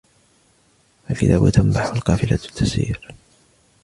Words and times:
الكلاب 1.11 1.49
تنبح، 1.49 1.89
والقافلة 1.91 2.37
تسير. 2.37 3.15